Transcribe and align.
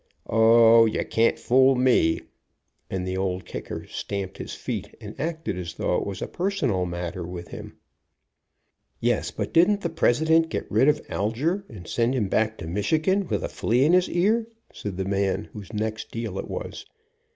O, 0.25 0.87
you 0.87 1.05
can't 1.05 1.37
fool 1.37 1.75
me," 1.75 2.21
and 2.89 3.05
the 3.07 3.15
Old 3.15 3.45
Kicker 3.45 3.85
stamped 3.85 4.39
his 4.39 4.47
96 4.49 4.65
DREYFUS 4.65 4.93
AND 4.93 4.93
EMBALM 4.93 5.11
LD 5.11 5.13
BEEF 5.13 5.13
feet, 5.13 5.19
and 5.19 5.29
acted 5.29 5.59
as 5.59 5.73
though 5.75 5.95
it 5.97 6.07
was 6.07 6.21
a 6.23 6.27
personal 6.27 6.85
matter 6.87 7.23
with 7.23 7.49
him. 7.49 7.77
"Yes, 8.99 9.29
but 9.29 9.53
didn't 9.53 9.81
the 9.81 9.89
President 9.91 10.49
get 10.49 10.71
rid 10.71 10.87
of 10.87 11.05
Alger, 11.07 11.63
and 11.69 11.87
send 11.87 12.15
him 12.15 12.29
back 12.29 12.57
to 12.57 12.67
Michigan 12.67 13.27
with 13.27 13.43
a 13.43 13.47
flea 13.47 13.85
in 13.85 13.93
his 13.93 14.09
ear?" 14.09 14.47
said 14.73 14.97
the 14.97 15.05
man 15.05 15.49
whose 15.53 15.71
next 15.71 16.09
deal 16.11 16.39
it 16.39 16.47
was. 16.47 16.87